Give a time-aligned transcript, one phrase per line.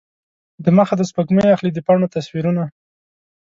[0.65, 2.63] دمخه د سپوږمۍ اخلي د پاڼو تصویرونه